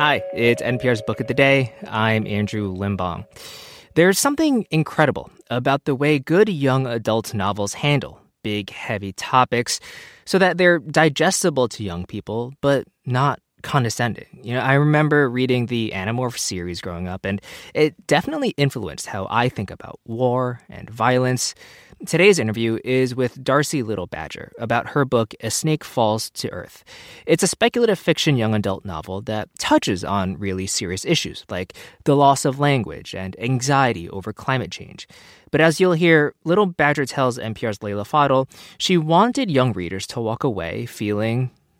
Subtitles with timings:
[0.00, 1.74] Hi, it's NPR's Book of the Day.
[1.86, 3.26] I'm Andrew Limbong.
[3.96, 9.78] There's something incredible about the way good young adult novels handle big, heavy topics
[10.24, 14.40] so that they're digestible to young people, but not condescending.
[14.42, 17.40] You know, I remember reading the Animorph series growing up, and
[17.74, 21.54] it definitely influenced how I think about war and violence.
[22.06, 26.82] Today's interview is with Darcie Little Badger about her book, A Snake Falls to Earth.
[27.26, 32.16] It's a speculative fiction young adult novel that touches on really serious issues like the
[32.16, 35.06] loss of language and anxiety over climate change.
[35.50, 38.48] But as you'll hear, Little Badger tells NPR's Leila Fadel
[38.78, 41.50] she wanted young readers to walk away feeling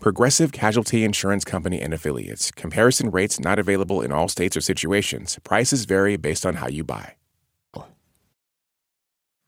[0.00, 2.50] Progressive Casualty Insurance Company and Affiliates.
[2.50, 5.38] Comparison rates not available in all states or situations.
[5.44, 7.14] Prices vary based on how you buy.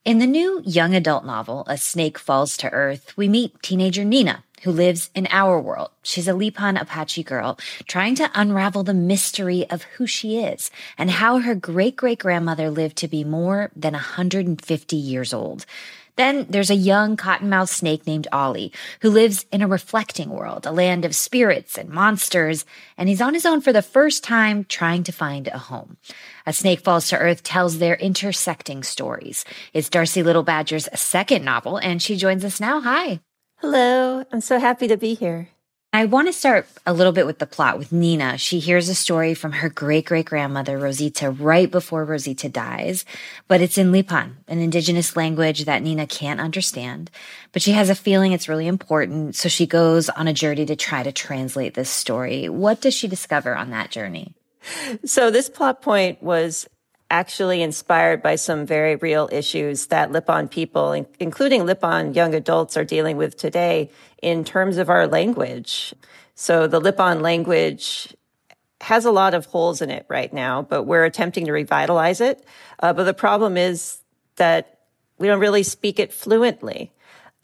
[0.06, 4.44] In the new young adult novel, A Snake Falls to Earth, we meet teenager Nina,
[4.62, 5.90] who lives in our world.
[6.04, 7.58] She's a Lipan Apache girl
[7.88, 12.70] trying to unravel the mystery of who she is and how her great great grandmother
[12.70, 15.66] lived to be more than 150 years old.
[16.16, 20.72] Then there's a young cottonmouth snake named Oli who lives in a reflecting world, a
[20.72, 22.64] land of spirits and monsters,
[22.96, 25.96] and he's on his own for the first time trying to find a home.
[26.46, 29.44] A Snake Falls to Earth tells their intersecting stories.
[29.72, 32.80] It's Darcie Little Badger's second novel, and she joins us now.
[32.80, 33.20] Hi.
[33.58, 34.24] Hello.
[34.32, 35.48] I'm so happy to be here.
[35.96, 38.36] I want to start a little bit with the plot with Nina.
[38.36, 43.06] She hears a story from her great great grandmother, Rosita, right before Rosita dies,
[43.48, 47.10] but it's in Lipan, an indigenous language that Nina can't understand.
[47.52, 50.76] But she has a feeling it's really important, so she goes on a journey to
[50.76, 52.50] try to translate this story.
[52.50, 54.34] What does she discover on that journey?
[55.06, 56.68] So this plot point was
[57.10, 62.84] actually inspired by some very real issues that Lipan people, including Lipan young adults, are
[62.84, 63.90] dealing with today
[64.22, 65.94] in terms of our language.
[66.34, 68.14] So the Lipan language
[68.80, 72.44] has a lot of holes in it right now, but we're attempting to revitalize it.
[72.80, 73.98] Uh, but the problem is
[74.36, 74.80] that
[75.18, 76.92] we don't really speak it fluently.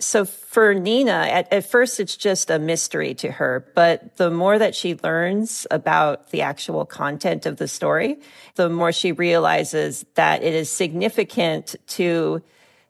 [0.03, 4.59] So for Nina, at, at, first it's just a mystery to her, but the more
[4.59, 8.19] that she learns about the actual content of the story,
[8.57, 12.43] the more she realizes that it is significant to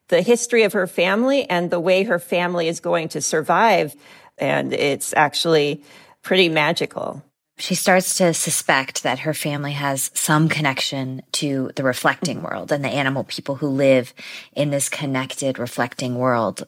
[0.08, 3.94] the history of her family and the way her family is going to survive.
[4.38, 5.84] And it's actually
[6.22, 7.22] pretty magical.
[7.58, 12.82] She starts to suspect that her family has some connection to the reflecting world and
[12.82, 14.14] the animal people who live
[14.52, 16.66] in this connected, reflecting world.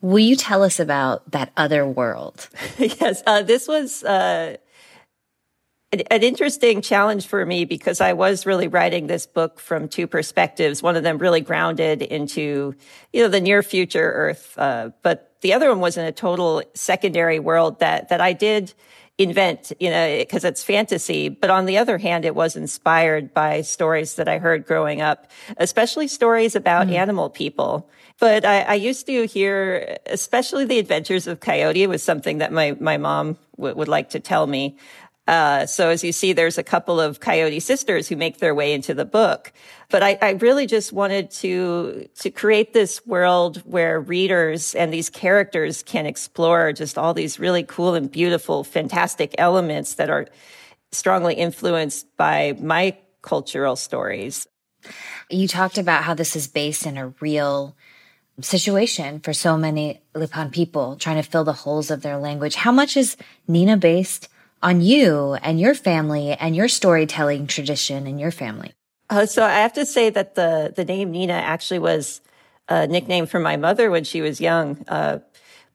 [0.00, 2.48] Will you tell us about that other world?
[2.78, 4.56] yes, uh, this was uh,
[5.92, 10.06] an, an interesting challenge for me because I was really writing this book from two
[10.06, 10.82] perspectives.
[10.82, 12.74] One of them really grounded into,
[13.12, 16.62] you know, the near future Earth, uh, but the other one was in a total
[16.74, 18.74] secondary world that that I did
[19.20, 21.28] invent, you know, because it's fantasy.
[21.28, 25.30] But on the other hand, it was inspired by stories that I heard growing up,
[25.58, 26.94] especially stories about mm.
[26.94, 27.88] animal people.
[28.18, 32.76] But I, I, used to hear, especially the adventures of Coyote was something that my,
[32.80, 34.76] my mom w- would like to tell me.
[35.30, 38.72] Uh, so as you see, there's a couple of Coyote sisters who make their way
[38.72, 39.52] into the book.
[39.88, 45.08] But I, I really just wanted to to create this world where readers and these
[45.08, 50.26] characters can explore just all these really cool and beautiful, fantastic elements that are
[50.90, 54.48] strongly influenced by my cultural stories.
[55.30, 57.76] You talked about how this is based in a real
[58.40, 62.56] situation for so many Lipan people trying to fill the holes of their language.
[62.56, 63.16] How much is
[63.46, 64.28] Nina based
[64.62, 68.72] on you and your family and your storytelling tradition and your family?
[69.08, 72.20] Uh, so I have to say that the the name Nina actually was
[72.68, 74.84] a nickname for my mother when she was young.
[74.86, 75.18] Uh,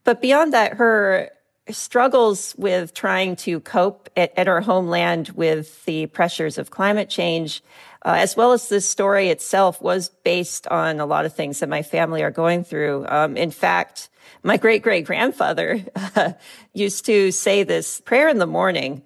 [0.05, 1.29] but beyond that, her
[1.69, 7.63] struggles with trying to cope at, at her homeland with the pressures of climate change,
[8.05, 11.69] uh, as well as this story itself, was based on a lot of things that
[11.69, 13.05] my family are going through.
[13.09, 14.09] Um, in fact,
[14.43, 15.83] my great great grandfather
[16.15, 16.33] uh,
[16.73, 19.01] used to say this prayer in the morning.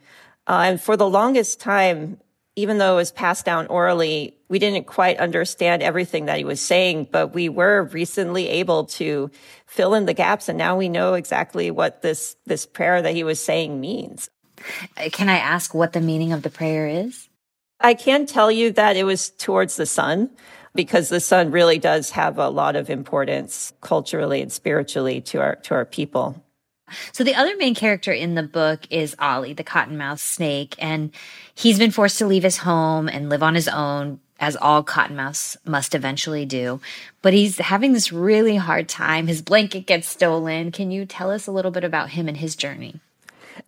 [0.48, 2.20] Uh, and for the longest time,
[2.56, 6.60] even though it was passed down orally, we didn't quite understand everything that he was
[6.60, 9.32] saying, but we were recently able to
[9.66, 10.50] fill in the gaps.
[10.50, 14.30] And now we know exactly what this, this prayer that he was saying means.
[15.14, 17.29] Can I ask what the meaning of the prayer is?
[17.80, 20.30] I can tell you that it was towards the sun
[20.76, 25.56] because the sun really does have a lot of importance culturally and spiritually to our
[25.56, 26.44] to our people.
[27.12, 31.12] So the other main character in the book is Oli, the cottonmouth snake, and
[31.54, 35.58] he's been forced to leave his home and live on his own as all cottonmouths
[35.66, 36.80] must eventually do.
[37.22, 39.28] But he's having this really hard time.
[39.28, 40.72] His blanket gets stolen.
[40.72, 43.00] Can you tell us a little bit about him and his journey?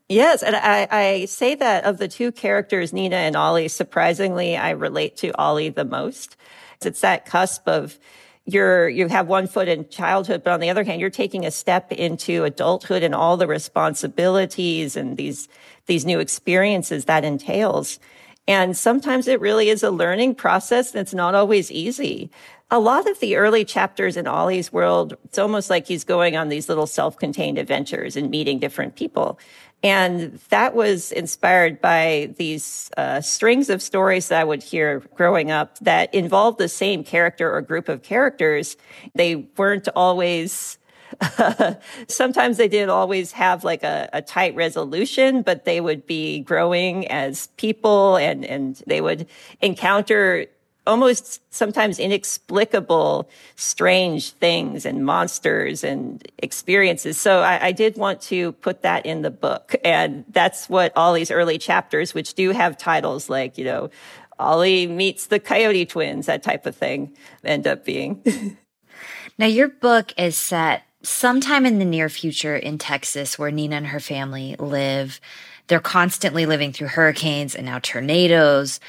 [0.10, 4.72] Yes, and I, I, say that of the two characters, Nina and Oli, surprisingly, I
[4.72, 6.36] relate to Oli the most.
[6.82, 8.00] It's that cusp of
[8.46, 11.52] you're, you have one foot in childhood, but on the other hand, you're taking a
[11.52, 15.48] step into adulthood and all the responsibilities and these,
[15.86, 18.00] these new experiences that entails.
[18.48, 22.32] And sometimes it really is a learning process that's not always easy.
[22.72, 26.50] A lot of the early chapters in Oli's world, it's almost like he's going on
[26.50, 29.38] these little self-contained adventures and meeting different people.
[29.84, 35.50] And that was inspired by these uh, strings of stories that I would hear growing
[35.50, 38.78] up that involved the same character or group of characters.
[39.16, 40.78] They weren't always
[42.08, 47.06] sometimes they didn't always have like a, a, tight resolution, but they would be growing
[47.08, 49.28] as people and, and they would
[49.62, 50.46] encounter
[50.88, 57.20] almost sometimes inexplicable, strange things and monsters and experiences.
[57.20, 59.76] So I, I, did want to put that in the book.
[59.86, 63.92] And that's what all these early chapters, which do have titles like, you know,
[64.40, 68.58] Oli meets the Coyote twins, that type of thing, end up being.
[69.38, 73.88] now, your book is set sometime in the near future in Texas, where Nina and
[73.88, 75.20] her family live.
[75.68, 78.80] They're constantly living through hurricanes and now tornadoes.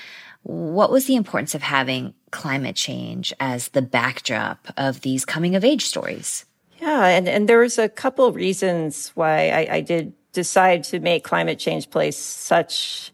[0.42, 5.64] What was the importance of having climate change as the backdrop of these coming of
[5.64, 6.44] age stories?
[6.80, 11.22] Yeah, and, and there was a couple reasons why I, I did decide to make
[11.22, 13.12] climate change play such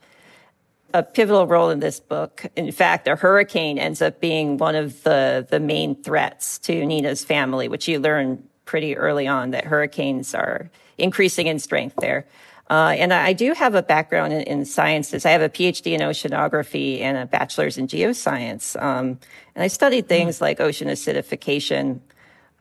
[0.94, 2.46] a pivotal role in this book.
[2.56, 7.25] In fact, a hurricane ends up being one of the, the main threats to Nina's
[7.25, 12.26] family, which you learn pretty early on that hurricanes are increasing in strength there.
[12.70, 15.24] Uh, and I do have a background in, in, sciences.
[15.24, 18.80] I have a PhD in oceanography and a bachelor's in geoscience.
[18.80, 19.18] Um,
[19.54, 20.08] and I studied hmm.
[20.08, 22.00] things like ocean acidification.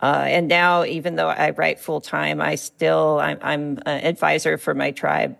[0.02, 4.58] Uh, and now, even though I write full time, I still, I'm, I'm an advisor
[4.58, 5.38] for my tribe.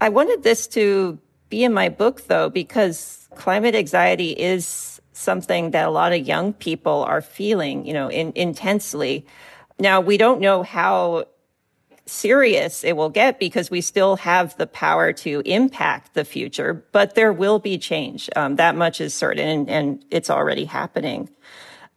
[0.00, 1.18] I wanted this to
[1.48, 6.52] be in my book though, because climate anxiety is something that a lot of young
[6.52, 9.26] people are feeling, you know, in, intensely.
[9.78, 11.26] Now, we don't know how
[12.06, 17.14] serious it will get because we still have the power to impact the future, but
[17.14, 18.30] there will be change.
[18.36, 21.28] Um, that much is certain and, and, it's already happening.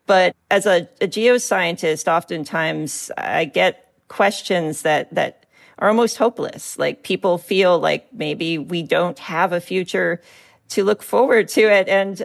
[0.08, 5.46] But as a, a geoscientist, oftentimes I get questions that, that
[5.78, 6.78] are almost hopeless.
[6.80, 10.22] Like people feel like maybe we don't have a future
[10.70, 11.88] to look forward to it.
[11.88, 12.24] And,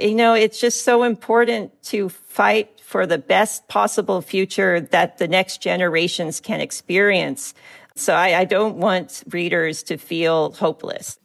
[0.00, 5.28] you know, it's just so important to fight for the best possible future that the
[5.28, 7.54] next generations can experience.
[7.94, 11.18] So I, I don't want readers to feel hopeless.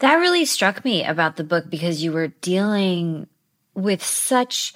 [0.00, 3.26] That really struck me about the book because you were dealing
[3.74, 4.74] with such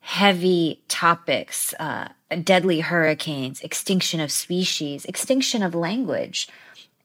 [0.00, 2.08] heavy topics uh,
[2.44, 6.48] deadly hurricanes, extinction of species, extinction of language.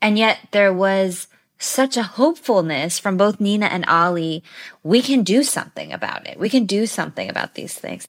[0.01, 4.43] And yet there was such a hopefulness from both Nina and Oli.
[4.83, 6.39] We can do something about it.
[6.39, 8.07] We can do something about these things.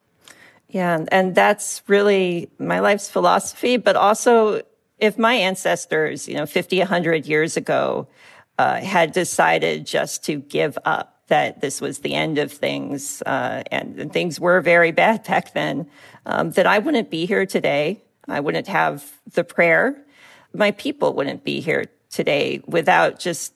[0.69, 3.77] Yeah, and that's really my life's philosophy.
[3.77, 4.63] But also,
[4.99, 8.09] if my ancestors, you know, 50, 100 years ago,
[8.59, 13.63] uh, had decided just to give up, that this was the end of things, uh,
[13.73, 15.89] and, and, things were very bad back then,
[16.25, 18.03] um, that I wouldn't be here today.
[18.29, 20.01] I wouldn't have the prayer.
[20.53, 23.53] My people wouldn't be here today without just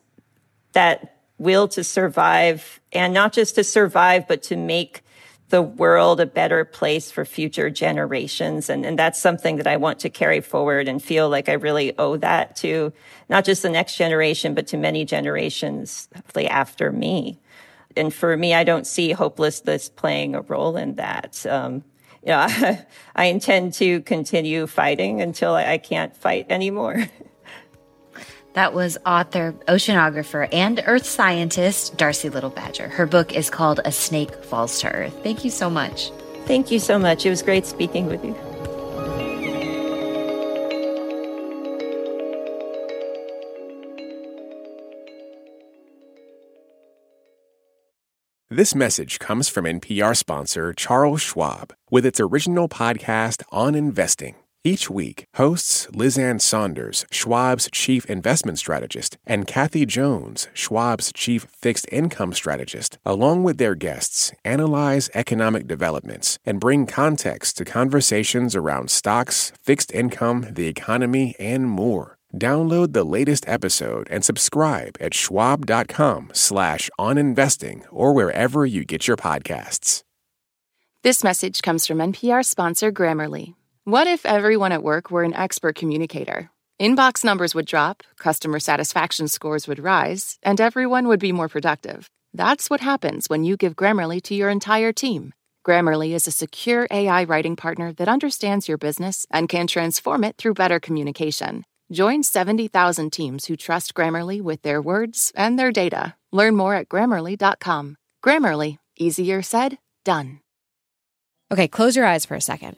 [0.73, 5.03] that will to survive and not just to survive, but to make
[5.49, 8.69] the world a better place for future generations.
[8.69, 11.97] And, and that's something that I want to carry forward and feel like I really
[11.97, 12.93] owe that to
[13.27, 17.39] not just the next generation, but to many generations hopefully after me.
[17.97, 21.43] And for me, I don't see hopelessness playing a role in that.
[21.45, 21.83] Um,
[22.23, 27.09] you know, I, I intend to continue fighting until I can't fight anymore.
[28.53, 32.89] That was author, oceanographer, and earth scientist Darcie Little Badger.
[32.89, 35.17] Her book is called A Snake Falls to Earth.
[35.23, 36.11] Thank you so much.
[36.45, 37.25] Thank you so much.
[37.25, 38.35] It was great speaking with you.
[48.49, 54.35] This message comes from NPR sponsor Charles Schwab with its original podcast on investing.
[54.63, 61.47] Each week, hosts Liz Ann Sonders, Schwab's chief investment strategist, and Kathy Jones, Schwab's chief
[61.51, 68.55] fixed income strategist, along with their guests, analyze economic developments and bring context to conversations
[68.55, 72.19] around stocks, fixed income, the economy, and more.
[72.37, 79.17] Download the latest episode and subscribe at schwab.com slash oninvesting or wherever you get your
[79.17, 80.03] podcasts.
[81.01, 83.55] This message comes from NPR sponsor Grammarly.
[83.85, 86.51] What if everyone at work were an expert communicator?
[86.79, 92.07] Inbox numbers would drop, customer satisfaction scores would rise, and everyone would be more productive.
[92.31, 95.33] That's what happens when you give Grammarly to your entire team.
[95.65, 100.37] Grammarly is a secure AI writing partner that understands your business and can transform it
[100.37, 101.63] through better communication.
[101.91, 106.13] Join 70,000 teams who trust Grammarly with their words and their data.
[106.31, 107.97] Learn more at grammarly.com.
[108.23, 110.39] Grammarly, easier said, done.
[111.51, 112.77] Okay, close your eyes for a second.